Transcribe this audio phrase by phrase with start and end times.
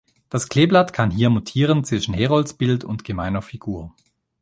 [0.31, 3.93] Das Kleeblatt kann hier mutieren zwischen Heroldsbild und gemeiner Figur.